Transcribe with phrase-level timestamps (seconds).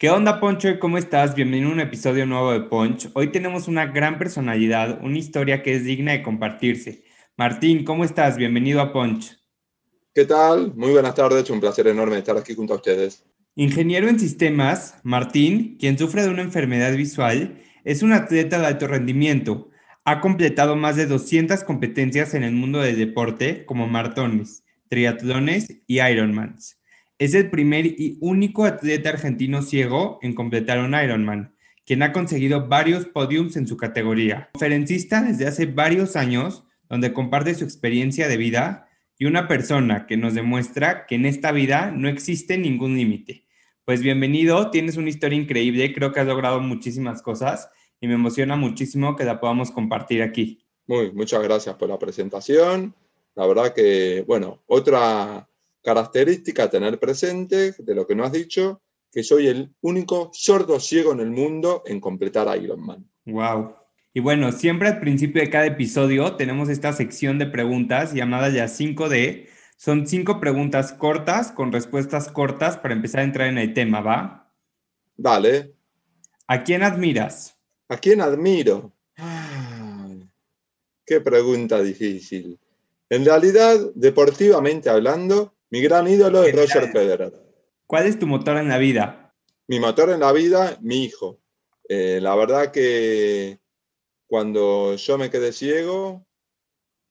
[0.00, 0.78] ¿Qué onda, Poncho?
[0.78, 1.34] ¿Cómo estás?
[1.34, 3.10] Bienvenido a un episodio nuevo de Punch.
[3.14, 7.02] Hoy tenemos una gran personalidad, una historia que es digna de compartirse.
[7.36, 8.36] Martín, ¿cómo estás?
[8.36, 9.36] Bienvenido a Punch.
[10.14, 10.72] ¿Qué tal?
[10.76, 13.24] Muy buenas tardes, un placer enorme estar aquí junto a ustedes.
[13.56, 18.86] Ingeniero en sistemas, Martín, quien sufre de una enfermedad visual, es un atleta de alto
[18.86, 19.70] rendimiento.
[20.04, 26.00] Ha completado más de 200 competencias en el mundo del deporte, como maratones, triatlones y
[26.00, 26.77] Ironmans.
[27.18, 31.52] Es el primer y único atleta argentino ciego en completar un Ironman,
[31.84, 34.50] quien ha conseguido varios podiums en su categoría.
[34.52, 38.88] Conferencista desde hace varios años, donde comparte su experiencia de vida
[39.18, 43.46] y una persona que nos demuestra que en esta vida no existe ningún límite.
[43.84, 47.68] Pues bienvenido, tienes una historia increíble, creo que has logrado muchísimas cosas
[48.00, 50.64] y me emociona muchísimo que la podamos compartir aquí.
[50.86, 52.94] Muy, muchas gracias por la presentación.
[53.34, 55.47] La verdad que, bueno, otra
[55.82, 60.80] característica a tener presente de lo que no has dicho, que soy el único sordo
[60.80, 63.08] ciego en el mundo en completar Ironman.
[63.24, 63.74] Wow.
[64.12, 68.66] Y bueno, siempre al principio de cada episodio tenemos esta sección de preguntas llamada ya
[68.66, 69.48] 5D.
[69.76, 74.52] Son cinco preguntas cortas con respuestas cortas para empezar a entrar en el tema, ¿va?
[75.16, 75.74] Dale.
[76.46, 77.56] ¿A quién admiras?
[77.88, 78.92] ¿A quién admiro?
[81.04, 82.58] qué pregunta difícil.
[83.08, 87.32] En realidad, deportivamente hablando, mi gran ídolo es Roger Federer.
[87.86, 89.34] ¿Cuál es tu motor en la vida?
[89.66, 91.40] Mi motor en la vida, mi hijo.
[91.88, 93.60] Eh, la verdad que
[94.26, 96.26] cuando yo me quedé ciego,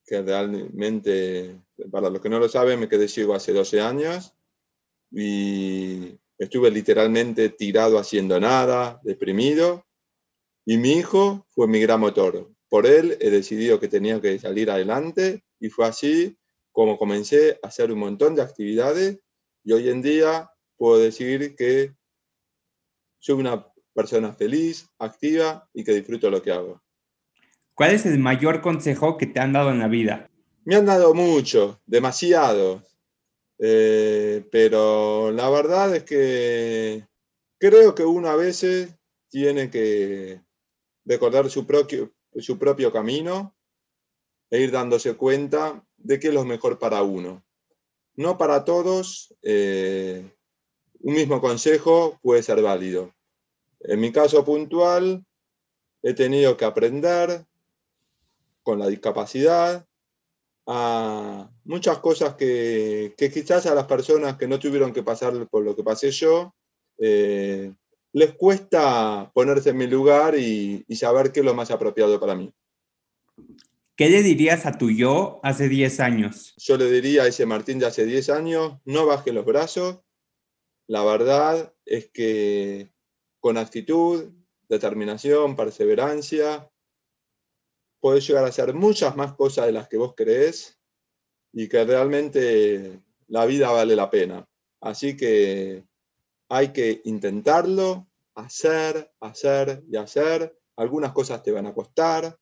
[0.06, 1.60] que realmente,
[1.92, 4.34] para los que no lo saben, me quedé ciego hace 12 años
[5.12, 9.86] y estuve literalmente tirado haciendo nada, deprimido.
[10.66, 12.52] Y mi hijo fue mi gran motor.
[12.70, 16.38] Por él he decidido que tenía que salir adelante y fue así
[16.78, 19.18] como comencé a hacer un montón de actividades
[19.64, 21.96] y hoy en día puedo decir que
[23.18, 23.66] soy una
[23.96, 26.84] persona feliz, activa y que disfruto lo que hago.
[27.74, 30.30] ¿Cuál es el mayor consejo que te han dado en la vida?
[30.66, 32.84] Me han dado mucho, demasiado,
[33.58, 37.08] eh, pero la verdad es que
[37.58, 38.96] creo que uno a veces
[39.32, 40.44] tiene que
[41.06, 43.58] recordar su propio, su propio camino
[44.52, 47.44] e ir dándose cuenta de qué es lo mejor para uno.
[48.16, 50.32] No para todos, eh,
[51.02, 53.14] un mismo consejo puede ser válido.
[53.82, 55.26] En mi caso puntual,
[56.02, 57.46] he tenido que aprender
[58.64, 59.86] con la discapacidad
[60.66, 65.76] a muchas cosas que, quizás a las personas que no tuvieron que pasar por lo
[65.76, 66.56] que pasé yo,
[67.00, 67.74] eh,
[68.14, 72.52] les cuesta ponerse en mi lugar y saber qué es lo más apropiado para mí.
[73.98, 76.54] ¿Qué le dirías a tu yo hace 10 años?
[76.58, 80.02] Yo le diría a ese Martín de hace 10 años, no baje los brazos.
[80.86, 82.94] La verdad es que
[83.40, 84.30] con actitud,
[84.70, 86.72] determinación, perseverancia,
[88.00, 90.80] puedes llegar a hacer muchas más cosas de las que vos creés
[91.52, 94.48] y que realmente la vida vale la pena.
[94.80, 95.88] Así que
[96.50, 100.56] hay que intentarlo, hacer, hacer y hacer.
[100.76, 102.38] Algunas cosas te van a costar,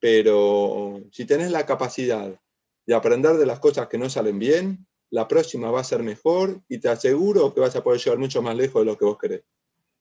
[0.00, 2.38] pero si tenés la capacidad
[2.86, 6.62] de aprender de las cosas que no salen bien, la próxima va a ser mejor
[6.68, 9.18] y te aseguro que vas a poder llegar mucho más lejos de lo que vos
[9.18, 9.44] querés.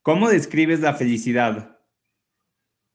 [0.01, 1.79] ¿Cómo describes la felicidad?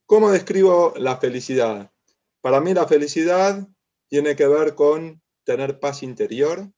[0.04, 1.92] ¿Cómo describo la felicidad?
[2.40, 3.66] Para mí la felicidad
[4.08, 6.70] tiene que ver con tener paz interior,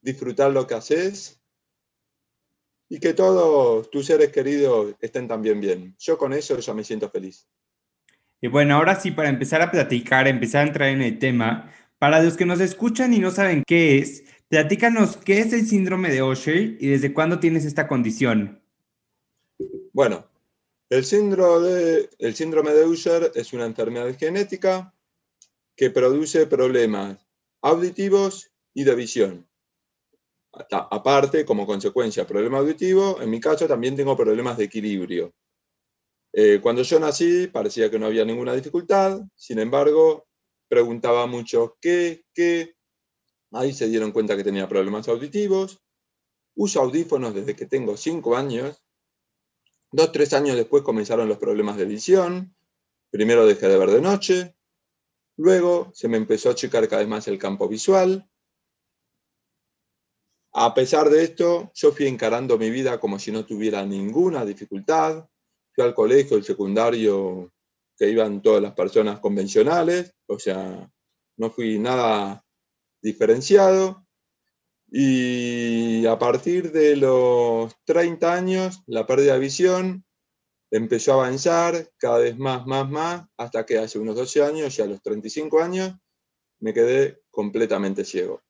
[0.00, 1.40] disfrutar lo que haces
[2.88, 5.96] y que todos tus seres queridos estén también bien.
[5.98, 7.48] Yo con eso ya me siento feliz.
[8.40, 12.22] Y bueno, ahora sí, para empezar a platicar, empezar a entrar en el tema, para
[12.22, 16.22] los que nos escuchan y no saben qué es, platícanos qué es el síndrome de
[16.22, 18.62] Usher y desde cuándo tienes esta condición.
[19.92, 20.26] Bueno,
[20.88, 24.94] el síndrome de, el síndrome de Usher es una enfermedad genética
[25.76, 27.18] que produce problemas
[27.60, 29.46] auditivos y de visión.
[30.52, 35.32] Aparte, como consecuencia, problema auditivo, en mi caso también tengo problemas de equilibrio.
[36.32, 40.26] Eh, cuando yo nací parecía que no había ninguna dificultad, sin embargo,
[40.68, 42.76] preguntaba mucho qué, qué.
[43.52, 45.80] Ahí se dieron cuenta que tenía problemas auditivos.
[46.54, 48.82] Uso audífonos desde que tengo cinco años
[49.92, 52.54] Dos, tres años después comenzaron los problemas de visión.
[53.10, 54.54] Primero dejé de ver de noche,
[55.36, 58.28] luego se me empezó a achicar cada vez más el campo visual.
[60.52, 65.28] A pesar de esto, yo fui encarando mi vida como si no tuviera ninguna dificultad.
[65.80, 67.54] Fui al colegio, el secundario,
[67.96, 70.90] que iban todas las personas convencionales, o sea,
[71.38, 72.44] no fui nada
[73.00, 74.06] diferenciado.
[74.90, 80.04] Y a partir de los 30 años, la pérdida de visión
[80.70, 84.84] empezó a avanzar cada vez más, más, más, hasta que hace unos 12 años, ya
[84.84, 85.94] a los 35 años,
[86.58, 88.42] me quedé completamente ciego.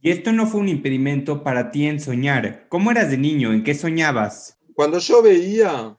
[0.00, 2.68] Y esto no fue un impedimento para ti en soñar.
[2.70, 3.52] ¿Cómo eras de niño?
[3.52, 4.56] ¿En qué soñabas?
[4.76, 5.98] Cuando yo veía,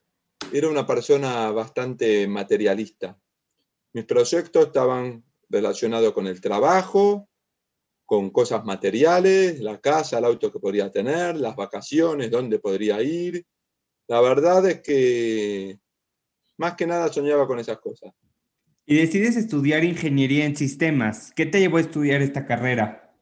[0.53, 3.17] era una persona bastante materialista.
[3.93, 7.29] Mis proyectos estaban relacionados con el trabajo,
[8.05, 13.45] con cosas materiales, la casa, el auto que podría tener, las vacaciones, dónde podría ir.
[14.07, 15.79] La verdad es que
[16.57, 18.13] más que nada soñaba con esas cosas.
[18.85, 21.33] Y decides estudiar ingeniería en sistemas.
[21.35, 23.13] ¿Qué te llevó a estudiar esta carrera?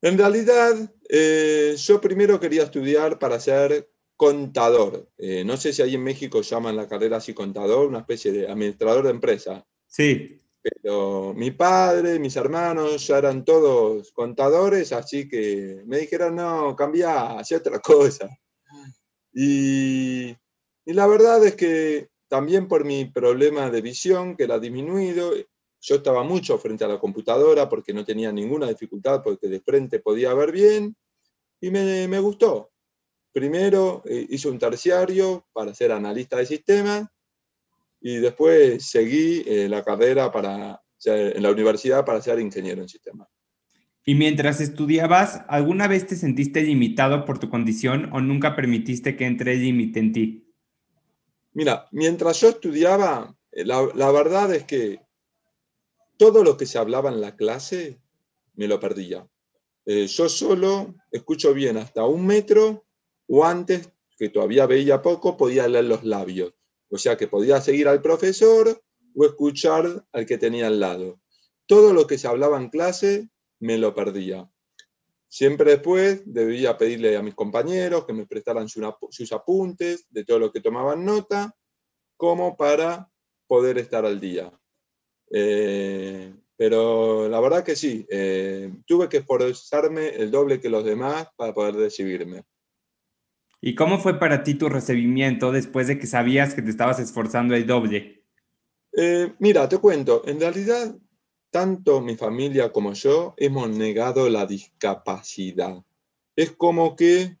[0.00, 3.91] En realidad, eh, yo primero quería estudiar para ser
[4.22, 5.08] contador.
[5.18, 8.46] Eh, no sé si ahí en México llaman la carrera así contador, una especie de
[8.46, 9.66] administrador de empresa.
[9.88, 10.40] Sí.
[10.62, 17.36] Pero mi padre, mis hermanos ya eran todos contadores, así que me dijeron, no, cambia,
[17.36, 18.28] hacia otra cosa.
[19.32, 20.28] Y,
[20.84, 25.32] y, la verdad es que también por mi problema de visión, que era disminuido,
[25.80, 29.98] yo estaba mucho frente a la computadora porque no tenía ninguna dificultad, porque de frente
[29.98, 30.94] podía ver bien,
[31.60, 32.71] y me, me gustó.
[33.32, 37.08] Primero eh, hice un terciario para ser analista de sistemas,
[38.02, 43.28] y después seguí eh, la carrera para, en la universidad para ser ingeniero en sistemas.
[44.04, 49.26] Y mientras estudiabas, ¿alguna vez te sentiste limitado por tu condición o nunca permitiste que
[49.26, 50.54] entre el límite en ti?
[51.52, 55.00] Mira, mientras yo estudiaba, eh, la, la, verdad es que
[56.16, 58.00] todo lo que se hablaba en la clase
[58.54, 59.28] me lo perdía.
[59.86, 62.84] Eh, yo solo escucho bien hasta un metro
[63.34, 66.52] o antes, que todavía veía poco, podía leer los labios.
[66.90, 68.82] O sea que podía seguir al profesor
[69.14, 71.18] o escuchar al que tenía al lado.
[71.64, 74.50] Todo lo que se hablaba en clase me lo perdía.
[75.28, 80.52] Siempre después debía pedirle a mis compañeros que me prestaran sus apuntes de todo lo
[80.52, 81.56] que tomaban nota,
[82.18, 83.10] como para
[83.46, 84.52] poder estar al día.
[85.30, 91.28] Eh, pero la verdad que sí, eh, tuve que esforzarme el doble que los demás
[91.34, 92.44] para poder recibirme.
[93.64, 97.54] ¿Y cómo fue para ti tu recibimiento después de que sabías que te estabas esforzando
[97.54, 98.24] el doble?
[98.92, 100.96] Eh, mira, te cuento, en realidad
[101.48, 105.80] tanto mi familia como yo hemos negado la discapacidad.
[106.34, 107.38] Es como que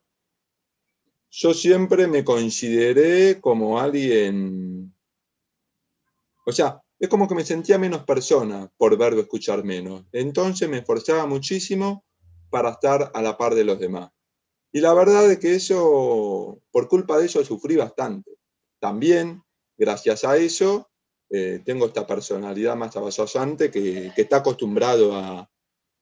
[1.28, 4.94] yo siempre me consideré como alguien,
[6.46, 10.04] o sea, es como que me sentía menos persona por verlo escuchar menos.
[10.12, 12.04] Entonces me esforzaba muchísimo
[12.48, 14.12] para estar a la par de los demás.
[14.72, 18.32] Y la verdad es que eso, por culpa de eso, sufrí bastante.
[18.80, 19.42] También,
[19.76, 20.90] gracias a eso,
[21.28, 25.50] eh, tengo esta personalidad más avasallante que, está acostumbrado a,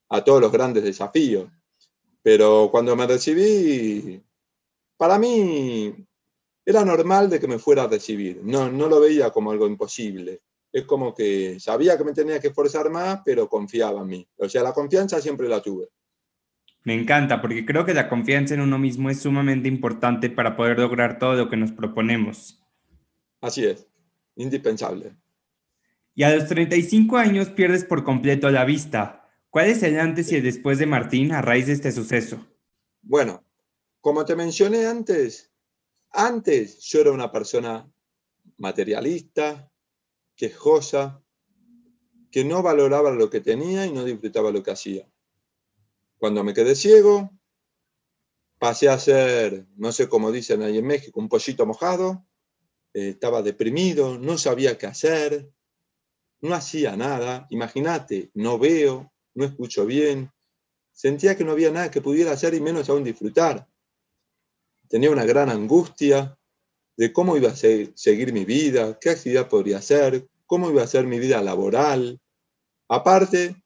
[0.09, 1.51] a, todos los grandes desafíos.
[2.23, 4.23] Pero cuando me recibí,
[4.97, 6.07] para mí
[6.65, 8.41] era normal de que me fuera a recibir.
[8.45, 10.43] No, no lo veía como algo imposible.
[10.73, 14.29] Es como que sabía que me tenía que esforzar más, pero confiaba en mí.
[14.37, 15.89] O sea, la confianza siempre la tuve.
[16.83, 20.79] Me encanta porque creo que la confianza en uno mismo es sumamente importante para poder
[20.79, 22.63] lograr todo lo que nos proponemos.
[23.41, 23.87] Así es,
[24.37, 25.15] indispensable.
[26.15, 29.31] Y a los 35 años pierdes por completo la vista.
[29.51, 32.47] ¿Cuál es el antes y el después de Martín a raíz de este suceso?
[33.03, 33.45] Bueno,
[34.01, 35.51] como te mencioné antes,
[36.11, 37.91] antes yo era una persona
[38.57, 39.71] materialista,
[40.37, 41.23] quejosa,
[42.31, 45.07] que no valoraba lo que tenía y no disfrutaba lo que hacía.
[46.21, 47.31] Cuando me quedé ciego,
[48.59, 52.27] pasé a ser, no sé cómo dicen ahí en México, un pollito mojado,
[52.93, 55.51] eh, estaba deprimido, no sabía qué hacer,
[56.43, 60.31] no hacía nada, imagínate, no veo, no escucho bien,
[60.93, 63.67] sentía que no había nada que pudiera hacer y menos aún disfrutar.
[64.91, 66.39] Tenía una gran angustia
[66.99, 71.07] de cómo iba a seguir mi vida, qué actividad podría hacer, cómo iba a ser
[71.07, 72.21] mi vida laboral.
[72.89, 73.57] Aparte,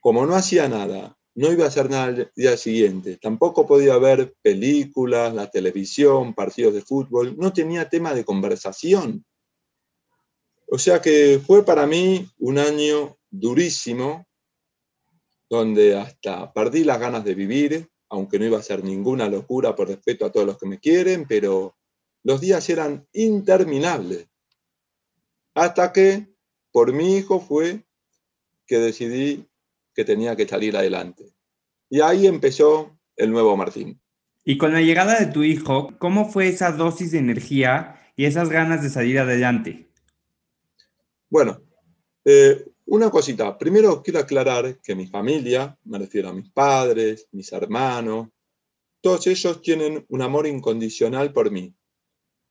[0.00, 3.16] como no hacía nada no iba a hacer nada el día siguiente.
[3.16, 7.36] Tampoco podía ver películas, la televisión, partidos de fútbol.
[7.36, 9.24] No tenía tema de conversación.
[10.66, 14.26] O sea que fue para mí un año durísimo,
[15.48, 19.86] donde hasta perdí las ganas de vivir, aunque no iba a ser ninguna locura por
[19.86, 21.76] respeto a todos los que me quieren, pero
[22.24, 24.26] los días eran interminables.
[25.54, 26.34] Hasta que
[26.72, 27.86] por mi hijo fue
[28.66, 29.47] que decidí
[29.98, 31.34] que tenía que salir adelante.
[31.90, 34.00] Y ahí empezó el nuevo Martín.
[34.44, 38.48] Y con la llegada de tu hijo, ¿cómo fue esa dosis de energía y esas
[38.48, 39.88] ganas de salir adelante?
[41.28, 41.60] Bueno,
[42.24, 43.58] eh, una cosita.
[43.58, 48.28] Primero quiero aclarar que mi familia, me refiero a mis padres, mis hermanos,
[49.00, 51.74] todos ellos tienen un amor incondicional por mí.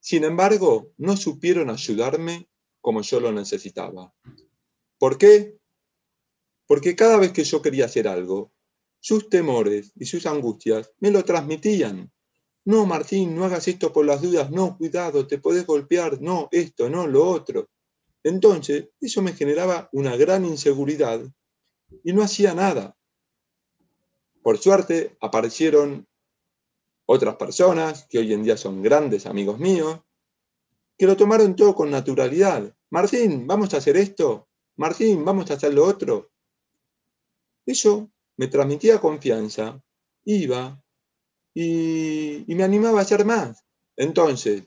[0.02, 2.50] Sin embargo, no supieron ayudarme
[2.82, 4.14] como yo lo necesitaba.
[4.98, 5.58] ¿Por qué?
[6.68, 8.52] Porque cada vez que yo quería hacer algo,
[9.00, 12.12] sus temores y sus angustias me lo transmitían.
[12.66, 16.90] No, Martín, no hagas esto por las dudas, no, cuidado, te podés golpear, no, esto,
[16.90, 17.70] no, lo otro.
[18.24, 21.22] Entonces, eso me generaba una gran inseguridad
[22.04, 22.98] y no hacía nada.
[24.44, 26.06] Por suerte, aparecieron
[27.06, 30.02] otras personas que hoy en día son grandes amigos míos,
[30.98, 32.76] que lo tomaron todo con naturalidad.
[32.90, 34.50] Martín, vamos a hacer esto.
[34.76, 36.32] Martín, vamos a hacer lo otro.
[37.68, 39.84] Eso me transmitía confianza,
[40.24, 40.82] iba
[41.54, 43.66] y, me animaba a hacer más.
[43.98, 44.64] Entonces,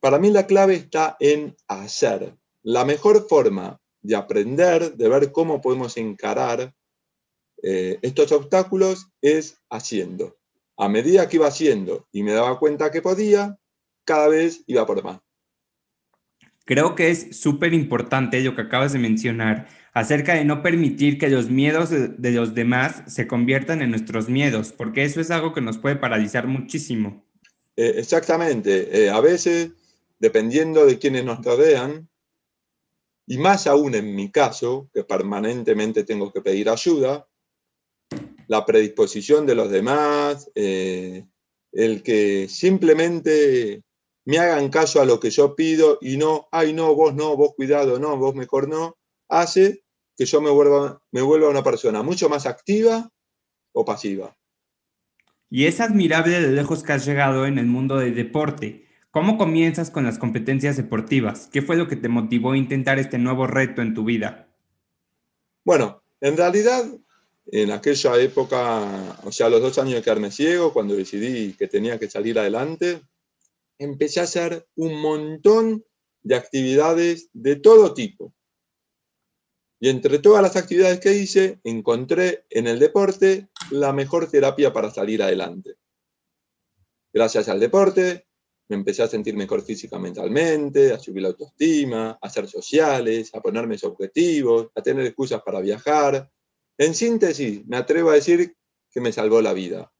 [0.00, 2.36] para mí la clave está en hacer.
[2.62, 6.72] La mejor forma de aprender, de ver cómo podemos encarar
[7.62, 10.36] eh, estos obstáculos es haciendo.
[10.76, 13.58] A medida que iba haciendo y me daba cuenta que podía,
[14.04, 15.20] cada vez iba por más.
[16.64, 21.28] Creo que es súper importante lo que acabas de mencionar acerca de no permitir que
[21.28, 25.60] los miedos de, los demás se conviertan en nuestros miedos, porque eso es algo que
[25.60, 27.24] nos puede paralizar muchísimo.
[27.76, 29.04] Eh, exactamente.
[29.04, 29.70] Eh, a veces,
[30.18, 32.08] dependiendo de quienes nos rodean,
[33.26, 37.28] y más aún en mi caso, que permanentemente tengo que pedir ayuda,
[38.48, 41.24] la predisposición de los demás, eh,
[41.70, 43.82] el que simplemente
[44.24, 47.54] me hagan caso a lo que yo pido y no, ay no, vos no, vos
[47.54, 48.96] cuidado, no, vos mejor no,
[49.28, 49.83] hace
[50.16, 53.10] que yo me vuelva, me vuelva una persona mucho más activa
[53.72, 54.36] o pasiva.
[55.50, 58.86] Y es admirable de lejos que has llegado en el mundo del deporte.
[59.10, 61.48] ¿Cómo comienzas con las competencias deportivas?
[61.52, 64.48] ¿Qué fue lo que te motivó a intentar este nuevo reto en tu vida?
[65.64, 66.84] Bueno, en realidad,
[67.46, 71.98] en aquella época, o sea, los dos años de quedarme ciego, cuando decidí que tenía
[71.98, 73.02] que salir adelante,
[73.78, 75.84] empecé a hacer un montón
[76.22, 78.32] de actividades de todo tipo.
[79.84, 84.90] Y entre todas las actividades que hice, encontré en el deporte la mejor terapia para
[84.90, 85.74] salir adelante.
[87.12, 88.26] Gracias al deporte,
[88.70, 93.42] me empecé a sentir mejor física mentalmente, a subir la autoestima, a ser sociales, a
[93.42, 96.30] ponerme objetivos, a tener excusas para viajar.
[96.78, 98.56] En síntesis, me atrevo a decir
[98.90, 99.92] que me salvó la vida.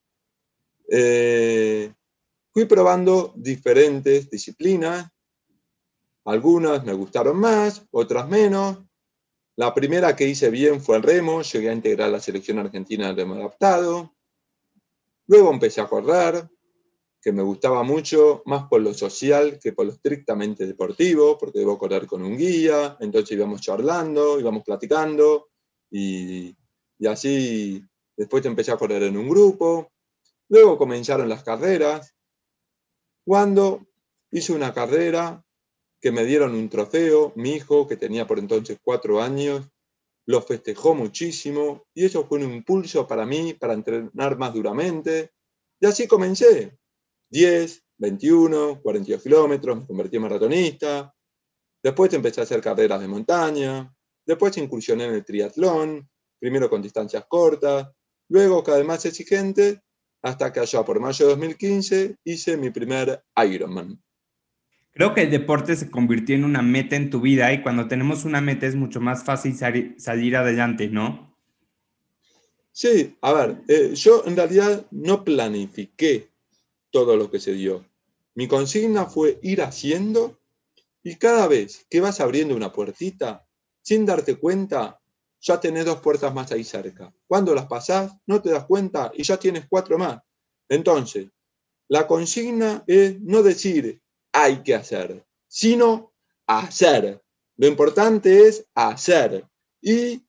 [0.91, 1.93] Eh,
[2.55, 5.11] fui probando diferentes disciplinas,
[6.25, 8.79] algunas me gustaron más, otras menos.
[9.57, 13.15] La primera que hice bien fue el remo, llegué a integrar la selección argentina de
[13.15, 14.15] remo adaptado.
[15.29, 16.49] Luego empecé a correr,
[17.23, 21.79] que me gustaba mucho, más por lo social que por lo estrictamente deportivo, porque debo
[21.79, 25.51] correr con un guía, entonces íbamos charlando, íbamos platicando,
[25.89, 26.55] y,
[26.99, 27.81] y así
[28.17, 29.93] después empecé a correr en un grupo.
[30.49, 32.13] Luego comenzaron las carreras,
[33.25, 33.87] cuando
[34.33, 35.44] hice una carrera
[36.05, 39.67] que me dieron un trofeo, mi hijo, que tenía por entonces cuatro años,
[40.27, 45.31] lo festejó muchísimo y eso fue un impulso para mí, para entrenar más duramente.
[45.81, 46.77] Y así comencé.
[47.31, 51.15] 10, 21, 42 kilómetros, me convertí en maratonista.
[51.83, 53.91] Después empecé a hacer carreras de montaña.
[54.27, 56.07] Después incursioné en el triatlón,
[56.39, 57.89] primero con distancias cortas,
[58.29, 59.81] luego cada vez más exigente,
[60.23, 63.99] hasta que allá por mayo de 2015 hice mi primer Ironman.
[64.95, 68.25] Creo que el deporte se convirtió en una meta en tu vida y cuando tenemos
[68.25, 69.57] una meta es mucho más fácil
[69.99, 71.37] salir adelante, ¿no?
[72.71, 76.31] Sí, a ver, eh, yo en realidad no planifiqué
[76.91, 77.85] todo lo que se dio.
[78.37, 80.39] Mi consigna fue ir haciendo
[81.03, 83.47] y cada vez que vas abriendo una puertita,
[83.83, 85.01] sin darte cuenta,
[85.41, 87.13] ya tenés dos puertas más ahí cerca.
[87.27, 90.23] Cuando las pasás, no te das cuenta y ya tienes cuatro más.
[90.69, 91.29] Entonces,
[91.89, 94.01] la consigna es no decir
[94.35, 96.13] hay que hacer, sino
[96.47, 97.23] hacer.
[97.57, 99.47] Lo importante es hacer
[99.81, 100.23] y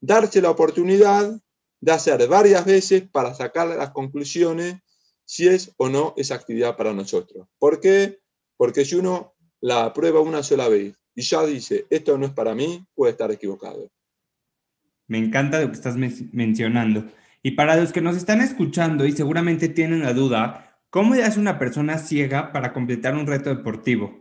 [0.00, 1.40] darse la oportunidad
[1.80, 4.76] de hacer varias veces para sacar las conclusiones
[5.24, 7.46] si es o no esa actividad para nosotros.
[7.58, 8.18] ¿Por qué?
[8.56, 12.54] Porque si uno la aprueba una sola vez y ya dice, esto no es para
[12.54, 13.88] mí, puede estar equivocado.
[15.06, 17.04] Me encanta lo que estás mencionando.
[17.42, 20.65] Y para los que nos están escuchando y seguramente tienen la duda,
[20.96, 24.18] ¿Cómo hace una persona ciega para completar un reto deportivo?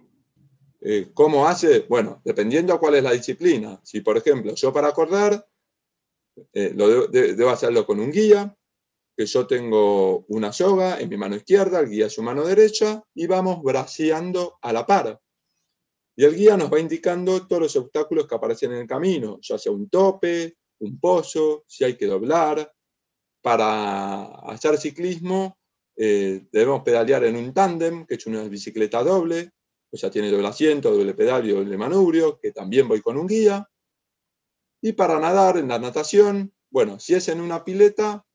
[0.82, 1.86] Eh, ¿Cómo hace?
[1.88, 3.80] Bueno, dependiendo a cuál es la disciplina.
[3.82, 5.42] Si, por ejemplo, yo para correr,
[6.52, 8.54] eh, lo debo hacerlo con un guía,
[9.16, 13.26] que yo tengo una soga en mi mano izquierda, el guía su mano derecha, y
[13.26, 15.18] vamos braceando a la par.
[16.18, 19.58] Y el guía nos va indicando todos los obstáculos que aparecen en el camino, ya
[19.58, 22.70] sea un tope, un pozo, si hay que doblar.
[23.42, 25.58] Para hacer ciclismo
[25.96, 29.52] eh, debemos pedalear en un tándem, que es una bicicleta doble,
[29.92, 33.28] o sea, tiene doble asiento, doble pedal y doble manubrio, que también voy con un
[33.28, 33.70] guía.
[34.82, 38.26] Y para nadar en la natación, bueno, si es en una pileta,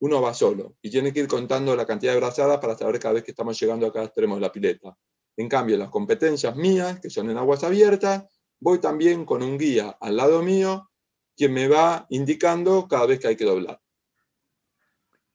[0.00, 3.14] uno va solo y tiene que ir contando la cantidad de brazadas para saber cada
[3.14, 4.96] vez que estamos llegando a cada extremo de la pileta.
[5.36, 8.24] En cambio, las competencias mías, que son en aguas abiertas,
[8.58, 10.90] voy también con un guía al lado mío,
[11.36, 13.80] quien me va indicando cada vez que hay que doblar.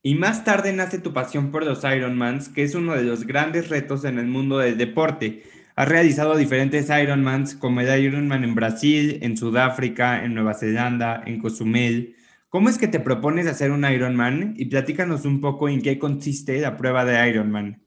[0.03, 3.69] Y más tarde nace tu pasión por los Ironmans, que es uno de los grandes
[3.69, 5.43] retos en el mundo del deporte.
[5.75, 11.39] Has realizado diferentes Ironmans, como el Ironman en Brasil, en Sudáfrica, en Nueva Zelanda, en
[11.39, 12.15] Cozumel.
[12.49, 14.55] ¿Cómo es que te propones hacer un Ironman?
[14.57, 17.85] Y platícanos un poco en qué consiste la prueba de Ironman.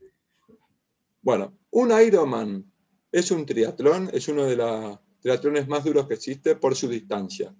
[1.21, 2.65] Bueno, un Ironman
[3.11, 7.53] es un triatlón, es uno de los triatlones más duros que existe por su distancia.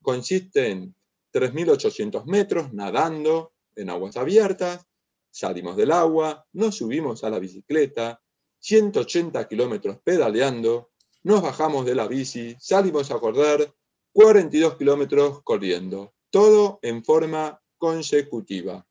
[0.00, 0.94] Consiste en
[1.32, 4.86] 3.800 metros nadando, en aguas abiertas,
[5.30, 8.20] salimos del agua, nos subimos a la bicicleta,
[8.60, 10.90] 180 kilómetros pedaleando,
[11.22, 13.72] nos bajamos de la bici, salimos a correr,
[14.12, 18.86] 42 kilómetros corriendo, todo en forma consecutiva.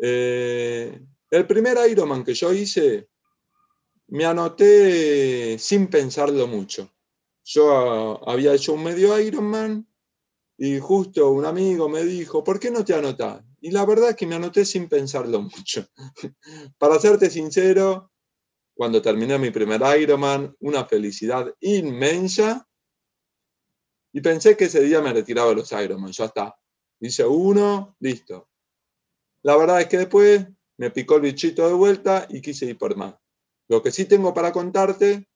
[0.00, 3.08] Eh, el primer Ironman que yo hice,
[4.08, 6.90] me anoté sin pensarlo mucho.
[7.44, 9.86] Yo ah, había hecho un medio Ironman
[10.56, 13.42] y justo un amigo me dijo, ¿por qué no te anotás?
[13.60, 15.86] Y la verdad es que me anoté sin pensarlo mucho.
[16.78, 18.12] Para serte sincero,
[18.74, 22.68] cuando terminé mi primer Ironman, una felicidad inmensa.
[24.12, 26.56] Y pensé que ese día me retiraba los Ironman, ya está.
[27.00, 28.48] Hice uno, listo.
[29.42, 32.96] La verdad es que después me picó el bichito de vuelta y quise ir por
[32.96, 33.14] más.
[33.68, 35.28] Lo que sí tengo para contarte,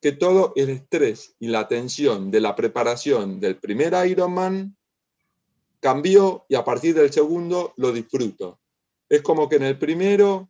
[0.00, 4.76] que todo el estrés y la tensión de la preparación del primer Ironman
[5.84, 8.58] cambió y a partir del segundo lo disfruto.
[9.06, 10.48] Es como que en el primero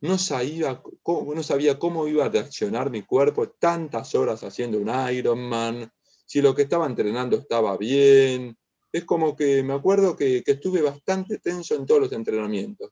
[0.00, 5.92] no sabía, cómo, iba a reaccionar mi cuerpo tantas horas haciendo un Ironman,
[6.24, 8.56] si lo que estaba entrenando estaba bien.
[8.90, 12.90] Es como que me acuerdo que, que estuve bastante tenso en todos los entrenamientos.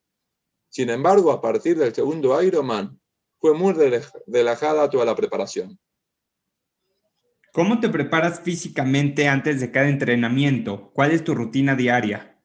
[0.68, 3.00] Sin embargo, a partir del segundo Ironman,
[3.40, 3.72] fue muy
[4.26, 5.78] relajada toda la preparación.
[7.52, 10.90] ¿Cómo te preparas físicamente antes de cada entrenamiento?
[10.94, 12.42] ¿Cuál es tu rutina diaria?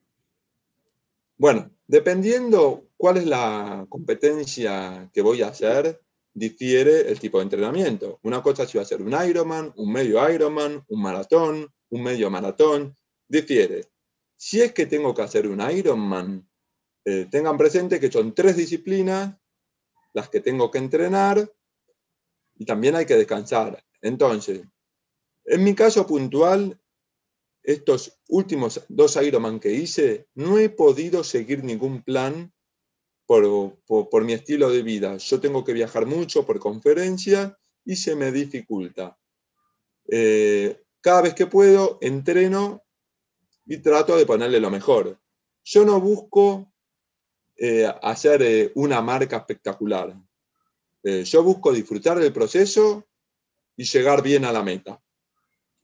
[1.38, 6.02] Bueno, dependiendo cuál es la competencia que voy a hacer,
[6.34, 8.20] difiere el tipo de entrenamiento.
[8.24, 12.04] Una cosa es si va a ser un Ironman, un medio Ironman, un maratón, un
[12.04, 12.93] medio maratón,
[13.30, 13.86] difiere.
[14.36, 16.46] Si es que tengo que hacer un Ironman,
[17.06, 19.38] eh, tengan presente que son tres disciplinas
[20.12, 21.50] las que tengo que entrenar
[22.56, 23.82] y también hay que descansar.
[24.02, 24.67] Entonces,
[25.48, 26.80] en mi caso puntual,
[27.64, 32.54] estos últimos dos Ironman que hice, no he podido seguir ningún plan
[33.26, 35.18] por, mi estilo de vida.
[35.18, 39.18] Yo tengo que viajar mucho por conferencia y se me dificulta.
[40.10, 42.84] Eh, cada vez que puedo, entreno
[43.66, 45.20] y trato de ponerle lo mejor.
[45.64, 46.74] Yo no busco
[47.56, 50.14] eh, hacer eh, una marca espectacular.
[51.04, 53.08] yo busco disfrutar del proceso
[53.78, 55.02] y llegar bien a la meta.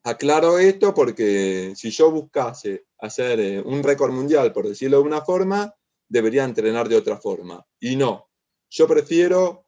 [0.05, 5.21] Aclaro esto porque si yo buscase hacer eh, un récord mundial, por decirlo de una
[5.21, 5.73] forma,
[6.09, 7.65] debería entrenar de otra forma.
[7.79, 8.29] Y no,
[8.69, 9.65] yo prefiero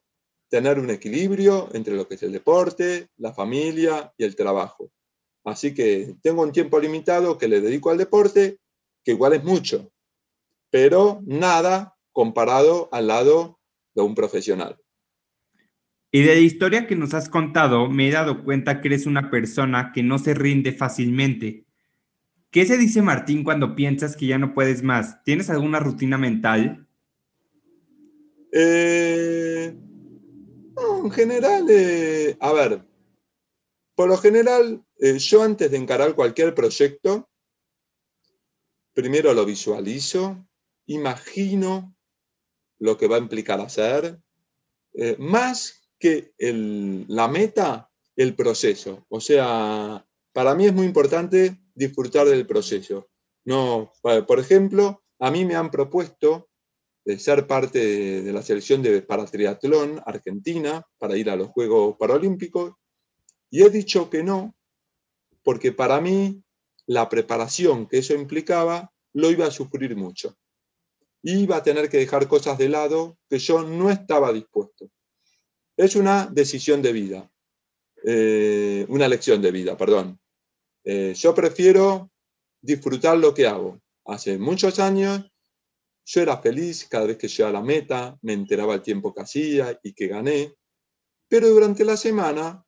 [0.48, 4.90] tener un equilibrio entre lo que es el deporte, la familia y el trabajo.
[5.44, 8.58] Así que tengo un tiempo limitado que le dedico al deporte,
[9.04, 9.90] que igual es mucho,
[10.70, 13.58] pero nada comparado al lado
[13.94, 14.76] de un profesional.
[16.16, 19.30] Y de la historia que nos has contado, me he dado cuenta que eres una
[19.30, 21.66] persona que no se rinde fácilmente.
[22.50, 25.22] ¿Qué se dice Martín cuando piensas que ya no puedes más?
[25.24, 26.88] ¿Tienes alguna rutina mental?
[28.50, 29.76] Eh,
[31.04, 32.80] en general, eh, a ver,
[33.94, 37.28] por lo general, eh, yo antes de encarar cualquier proyecto,
[38.94, 40.48] primero lo visualizo,
[40.86, 41.94] imagino
[42.78, 44.18] lo que va a implicar hacer,
[45.18, 49.06] más que la meta, el proceso.
[49.08, 53.08] O sea, para mí es muy importante disfrutar del proceso.
[53.44, 56.48] No, por ejemplo, a mí me han propuesto
[57.04, 61.96] de ser parte de, la selección de, para triatlón argentina, para ir a los Juegos
[61.96, 62.74] Paralímpicos,
[63.48, 64.56] y he dicho que no,
[65.44, 66.42] porque para mí
[66.86, 70.36] la preparación que eso implicaba lo iba a sufrir mucho.
[71.22, 74.90] Iba a tener que dejar cosas de lado que yo no estaba dispuesto.
[75.76, 77.30] Es una decisión de vida,
[78.04, 80.18] eh, una lección de vida, perdón.
[80.84, 82.10] Eh, yo prefiero
[82.62, 83.80] disfrutar lo que hago.
[84.06, 85.30] Hace muchos años
[86.06, 89.22] yo era feliz cada vez que llegaba a la meta, me enteraba el tiempo que
[89.22, 90.54] hacía y que gané,
[91.28, 92.64] pero durante la semana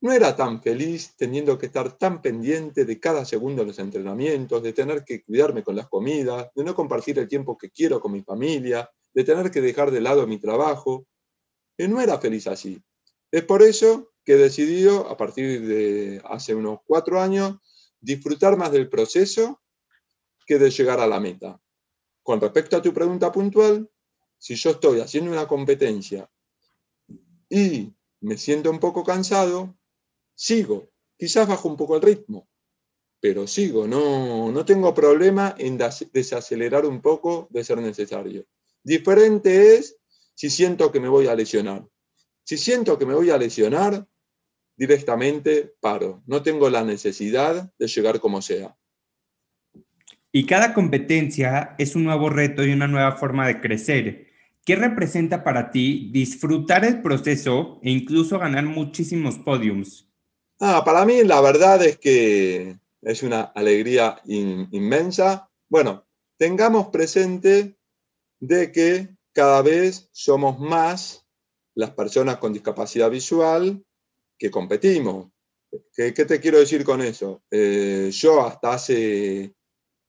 [0.00, 4.62] no era tan feliz teniendo que estar tan pendiente de cada segundo de los entrenamientos,
[4.62, 8.12] de tener que cuidarme con las comidas, de no compartir el tiempo que quiero con
[8.12, 11.06] mi familia, de tener que dejar de lado mi trabajo.
[11.78, 12.82] Y no era feliz así.
[13.30, 17.56] Es por eso que he decidido, a partir de hace unos cuatro años,
[18.00, 19.62] disfrutar más del proceso
[20.44, 21.60] que de llegar a la meta.
[22.22, 23.88] Con respecto a tu pregunta puntual,
[24.36, 26.28] si yo estoy haciendo una competencia
[27.48, 29.76] y me siento un poco cansado,
[30.34, 30.90] sigo.
[31.16, 32.48] Quizás bajo un poco el ritmo,
[33.20, 33.86] pero sigo.
[33.86, 35.78] No, no tengo problema en
[36.12, 38.46] desacelerar un poco de ser necesario.
[38.82, 39.97] Diferente es
[40.38, 41.84] si siento que me voy a lesionar.
[42.44, 44.06] Si siento que me voy a lesionar,
[44.76, 46.22] directamente paro.
[46.26, 48.76] No tengo la necesidad de llegar como sea.
[50.30, 54.28] Y cada competencia es un nuevo reto y una nueva forma de crecer.
[54.64, 60.08] ¿Qué representa para ti disfrutar el proceso e incluso ganar muchísimos podiums?
[60.60, 65.50] Ah, para mí la verdad es que es una alegría inmensa.
[65.68, 67.76] Bueno, tengamos presente
[68.38, 71.24] de que cada vez somos más
[71.76, 73.80] las personas con discapacidad visual
[74.36, 75.28] que competimos.
[75.94, 77.44] ¿Qué, te quiero decir con eso?
[77.48, 79.54] Eh, yo hasta hace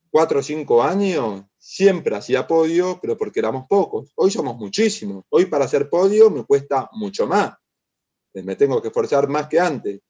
[0.10, 4.12] cuatro o cinco años siempre hacía podio, pero porque éramos pocos.
[4.16, 5.26] Hoy somos muchísimos.
[5.30, 7.54] Hoy para hacer podio me cuesta mucho más.
[8.34, 10.02] Eh, me tengo que esforzar más que antes.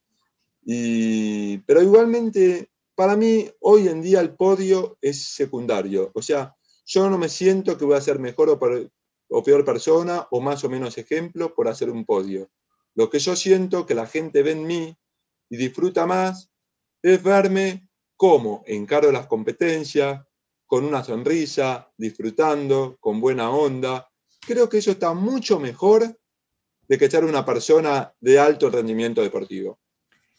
[0.64, 6.10] Y, pero igualmente, para mí, hoy en día el podio es secundario.
[6.14, 6.56] O sea,
[6.86, 8.58] yo no me siento que voy a ser mejor o,
[9.30, 12.50] o peor persona o más o menos ejemplo por hacer un podio.
[12.96, 14.98] Lo que yo siento que la gente ve en mí
[15.50, 16.52] y disfruta más
[17.02, 20.22] es verme cómo encaro las competencias,
[20.66, 24.08] con una sonrisa, disfrutando, con buena onda.
[24.42, 26.20] Creo que eso está mucho mejor
[26.88, 29.80] de que ser una persona de alto rendimiento deportivo.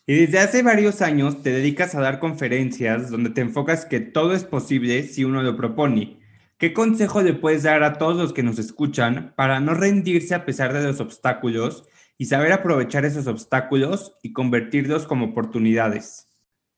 [0.07, 4.35] Y desde hace varios años te dedicas a dar conferencias donde te enfocas que todo
[4.35, 6.20] es posible si uno lo propone.
[6.61, 10.45] ¿Qué consejo le puedes dar a todos los que nos escuchan para no rendirse a
[10.45, 11.85] pesar de los obstáculos
[12.19, 16.27] y saber aprovechar esos obstáculos y convertirlos como oportunidades?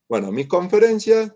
[0.09, 1.33] Bueno, mis conferencias,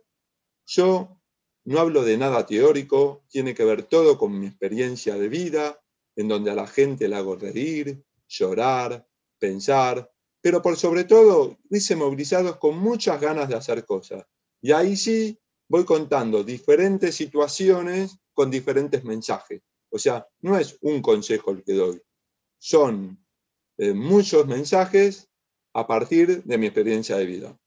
[0.64, 1.20] yo
[1.64, 5.82] no hablo de nada teórico, tiene que ver todo con mi experiencia de vida,
[6.14, 9.08] en donde a la gente le hago reír, llorar,
[9.40, 10.08] pensar,
[10.40, 14.24] pero por sobre todo, dice movilizados con muchas ganas de hacer cosas.
[14.62, 19.62] Y ahí sí voy contando diferentes situaciones con diferentes mensajes.
[19.88, 22.02] O sea, no es un consejo el que doy,
[22.58, 23.18] son
[23.78, 25.28] eh, muchos mensajes
[25.72, 27.58] a partir de mi experiencia de vida.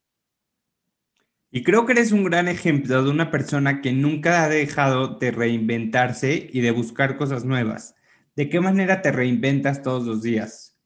[1.51, 5.31] Y creo que eres un gran ejemplo de una persona que nunca ha dejado de
[5.31, 7.95] reinventarse y de buscar cosas nuevas.
[8.35, 10.77] ¿De qué manera te reinventas todos los días?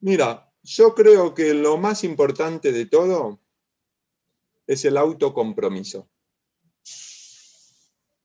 [0.00, 3.40] Mira, yo creo que lo más importante de todo
[4.66, 6.08] es el autocompromiso.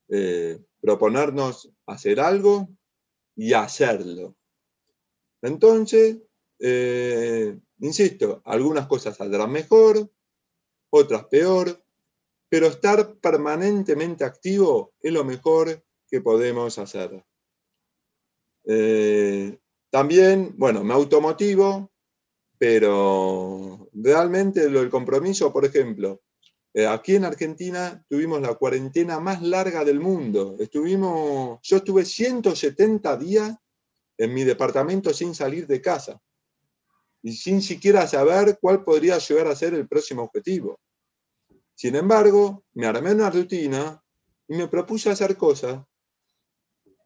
[0.09, 2.69] Eh, proponernos hacer algo
[3.35, 4.35] y hacerlo.
[5.41, 6.17] Entonces,
[6.59, 10.09] eh, insisto, algunas cosas saldrán mejor,
[10.89, 11.83] otras peor,
[12.49, 17.25] pero estar permanentemente activo es lo mejor que podemos hacer.
[18.65, 21.91] Eh, también, bueno, me automotivo,
[22.57, 26.21] pero realmente el compromiso, por ejemplo,
[26.89, 30.55] aquí en Argentina tuvimos la cuarentena más larga del mundo.
[30.59, 33.55] Estuvimos, yo estuve 170 días
[34.17, 36.21] en mi departamento sin salir de casa
[37.21, 40.79] y sin siquiera saber cuál podría llegar a ser el próximo objetivo.
[41.75, 44.01] Sin embargo, me armé una rutina
[44.47, 45.83] y me propuse hacer cosas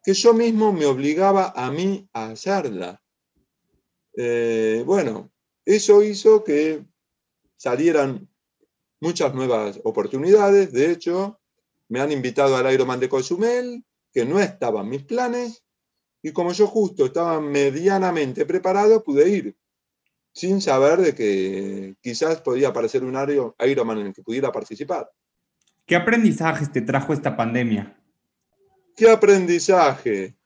[0.03, 3.01] que yo mismo me obligaba a mí a hacerla.
[4.15, 5.31] Eh, bueno,
[5.65, 6.85] eso hizo que
[7.57, 8.30] salieran
[9.01, 10.71] muchas nuevas oportunidades.
[10.71, 11.39] De hecho,
[11.89, 13.83] me han invitado al Ironman de Cozumel,
[14.13, 15.65] que no estaba en mis planes,
[16.21, 19.57] y como yo justo estaba medianamente preparado, pude ir
[20.33, 23.17] sin saber de que quizás podía aparecer un
[23.59, 25.11] Ironman en el que pudiera participar.
[25.85, 27.97] ¿Qué aprendizajes te trajo esta pandemia?
[28.95, 30.37] ¿Qué aprendizaje?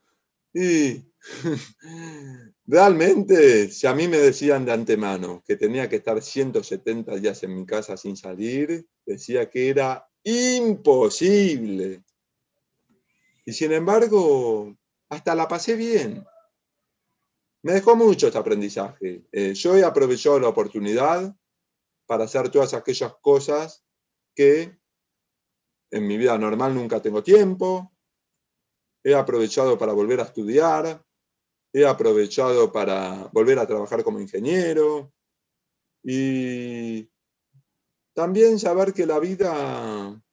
[0.54, 1.04] Y
[2.68, 7.56] realmente, si a mí me decían de antemano que tenía que estar 170 días en
[7.56, 12.04] mi casa sin salir, decía que era imposible.
[13.46, 14.76] Y sin embargo,
[15.10, 16.26] hasta la pasé bien.
[17.62, 19.26] Me dejó mucho este aprendizaje.
[19.32, 21.36] Eh, yo he aprovechado la oportunidad
[22.06, 23.84] para hacer todas aquellas cosas
[24.36, 24.78] que
[25.92, 27.92] en mi vida normal nunca tengo tiempo.
[29.04, 31.05] He aprovechado para volver a estudiar.
[31.78, 35.12] He aprovechado para volver a trabajar como ingeniero.
[36.02, 37.10] Y
[38.14, 40.24] también saber que la vida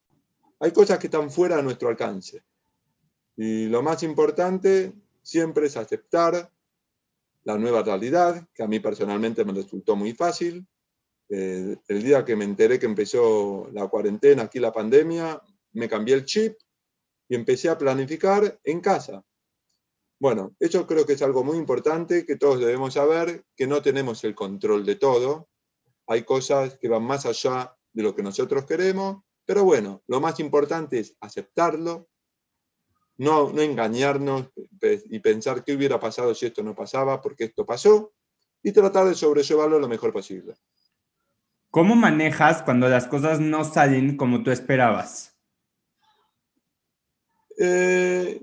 [0.61, 2.45] hay cosas que están fuera de nuestro alcance.
[3.37, 6.49] Y lo más importante siempre es aceptar
[7.43, 10.65] la nueva realidad, que a mí personalmente me resultó muy fácil.
[11.29, 16.15] Eh, el día que me enteré que empezó la cuarentena, aquí la pandemia, me cambié
[16.15, 16.57] el chip
[17.29, 19.25] y empecé a planificar en casa.
[20.23, 24.23] Bueno, eso creo que es algo muy importante que todos debemos saber, que no tenemos
[24.23, 25.49] el control de todo.
[26.07, 30.39] Hay cosas que van más allá de lo que nosotros queremos, pero bueno, lo más
[30.39, 32.09] importante es aceptarlo,
[33.17, 34.49] no, no engañarnos
[35.11, 38.13] y pensar qué hubiera pasado si esto no pasaba, porque esto pasó,
[38.63, 40.55] y tratar de sobrellevarlo lo mejor posible.
[41.69, 45.37] ¿Cómo manejas cuando las cosas no salen como tú esperabas?
[47.59, 48.41] Eh,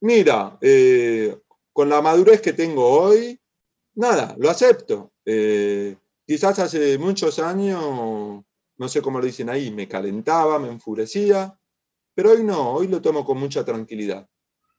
[0.00, 1.38] mira, eh,
[1.72, 3.40] con la madurez que tengo hoy,
[3.94, 5.12] nada, lo acepto.
[5.24, 8.44] Eh, quizás hace muchos años,
[8.76, 11.58] no sé cómo lo dicen ahí, me calentaba, me enfurecía,
[12.14, 14.26] pero hoy no, hoy lo tomo con mucha tranquilidad.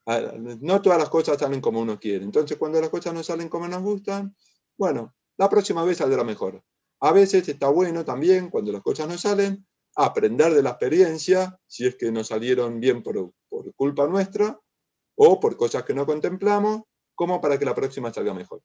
[0.05, 2.25] Ah, no todas las cosas salen como uno quiere.
[2.25, 4.35] Entonces, cuando las cosas no salen como nos gustan,
[4.77, 6.63] bueno, la próxima vez saldrá mejor.
[7.01, 11.85] A veces está bueno también, cuando las cosas no salen, aprender de la experiencia, si
[11.85, 14.59] es que no salieron bien por, por culpa nuestra
[15.23, 16.81] o por cosas que no contemplamos,
[17.13, 18.63] como para que la próxima salga mejor.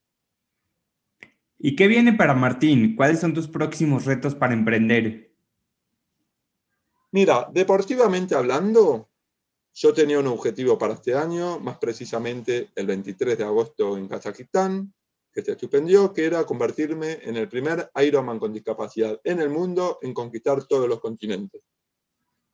[1.59, 2.97] ¿Y qué viene para Martín?
[2.97, 5.35] ¿Cuáles son tus próximos retos para emprender?
[7.13, 9.11] Mira, deportivamente hablando,
[9.75, 14.95] yo tenía un objetivo para este año, más precisamente el 23 de agosto en Kazajistán,
[15.31, 19.99] que se suspendió, que era convertirme en el primer Ironman con discapacidad en el mundo
[20.01, 21.61] en conquistar todos los continentes.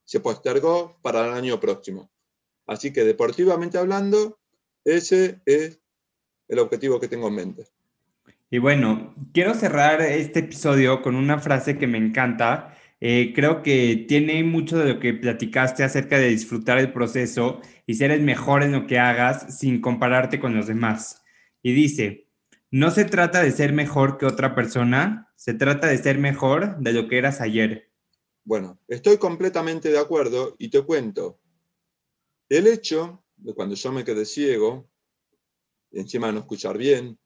[0.05, 2.11] Se postergó para el año próximo.
[2.73, 4.39] Así que deportivamente hablando,
[4.85, 5.81] ese es
[6.49, 7.67] el objetivo que tengo en mente.
[8.51, 14.05] Y bueno, quiero cerrar este episodio con una frase que me encanta eh, creo que
[14.07, 18.63] tiene mucho de lo que platicaste acerca de disfrutar el proceso y ser el mejor
[18.63, 21.21] en lo que hagas sin compararte con los demás.
[21.65, 22.29] Y dice,
[22.71, 26.93] no se trata de ser mejor que otra persona, se trata de ser mejor de
[26.93, 27.91] lo que eras ayer.
[28.45, 31.41] Bueno, estoy completamente de acuerdo y te cuento.
[32.53, 34.87] El hecho de cuando yo me quedé ciego,
[35.91, 37.19] encima de no escuchar bien,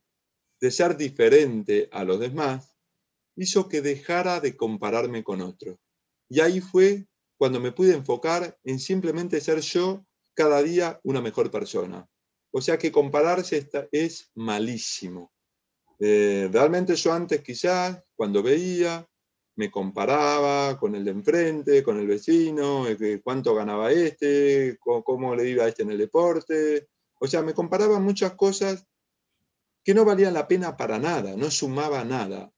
[0.60, 2.76] de ser diferente a los demás,
[3.34, 5.80] hizo que dejara de compararme con otro.
[6.28, 11.50] Y ahí fue cuando me pude enfocar en simplemente ser yo cada día una mejor
[11.50, 12.08] persona.
[12.52, 15.32] O sea que compararse es malísimo.
[15.98, 19.04] Eh, realmente yo antes quizás, cuando veía,
[19.56, 25.48] me comparaba con el de enfrente, con el vecino, eh, cuánto ganaba este, cómo le
[25.48, 26.88] iba a este en el deporte.
[27.18, 28.86] O sea, me comparaba muchas cosas
[29.82, 32.52] que no valían la pena para nada, no sumaba nada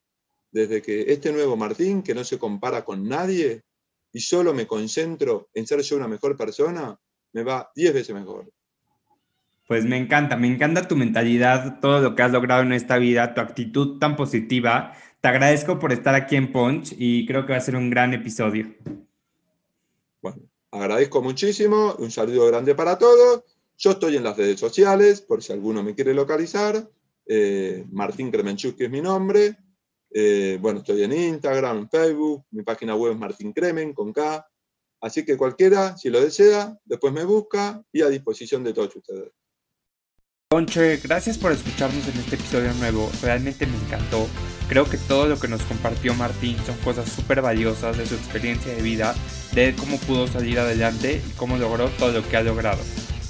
[0.50, 3.62] desde que este nuevo Martín, que no se compara con nadie
[4.12, 6.98] y solo me concentro en ser yo una mejor persona,
[7.32, 8.50] me va diez veces mejor.
[9.66, 13.34] Pues me encanta, me encanta tu mentalidad, todo lo que has logrado en esta vida,
[13.34, 14.94] tu actitud tan positiva.
[15.20, 18.14] Te agradezco por estar aquí en Punch y creo que va a ser un gran
[18.14, 18.72] episodio.
[20.22, 23.42] Bueno, agradezco muchísimo, un saludo grande para todos.
[23.76, 26.88] Yo estoy en las redes sociales, por si alguno me quiere localizar.
[27.26, 29.56] Eh, Martín Kremenchuk, que es mi nombre.
[30.10, 34.48] Eh, bueno, estoy en Instagram, en Facebook, mi página web es Martín Cremen con K.
[35.00, 39.32] Así que cualquiera, si lo desea, después me busca y a disposición de todos ustedes.
[40.50, 43.10] Conche, gracias por escucharnos en este episodio nuevo.
[43.20, 44.26] Realmente me encantó.
[44.68, 48.74] Creo que todo lo que nos compartió Martín son cosas súper valiosas de su experiencia
[48.74, 49.14] de vida,
[49.52, 52.80] de cómo pudo salir adelante y cómo logró todo lo que ha logrado.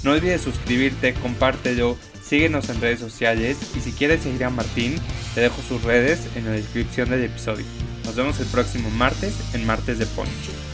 [0.03, 1.97] No olvides suscribirte, compártelo
[2.29, 4.97] Síguenos en redes sociales y si quieres seguir a Martín,
[5.33, 7.65] te dejo sus redes en la descripción del episodio.
[8.05, 10.68] Nos vemos el próximo martes en Martes de Poncho.